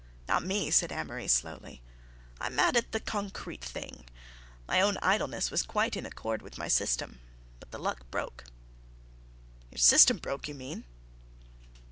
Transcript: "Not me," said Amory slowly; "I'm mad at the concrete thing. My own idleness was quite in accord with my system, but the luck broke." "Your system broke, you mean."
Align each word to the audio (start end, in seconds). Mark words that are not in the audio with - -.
"Not 0.27 0.43
me," 0.43 0.71
said 0.71 0.91
Amory 0.91 1.27
slowly; 1.27 1.83
"I'm 2.39 2.55
mad 2.55 2.75
at 2.75 2.91
the 2.91 2.99
concrete 2.99 3.63
thing. 3.63 4.05
My 4.67 4.81
own 4.81 4.97
idleness 4.99 5.51
was 5.51 5.61
quite 5.61 5.95
in 5.95 6.07
accord 6.07 6.41
with 6.41 6.57
my 6.57 6.67
system, 6.67 7.19
but 7.59 7.69
the 7.69 7.77
luck 7.77 8.09
broke." 8.09 8.45
"Your 9.69 9.77
system 9.77 10.17
broke, 10.17 10.47
you 10.47 10.55
mean." 10.55 10.85